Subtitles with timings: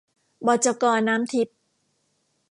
[0.47, 1.57] บจก.น้ำทิพย์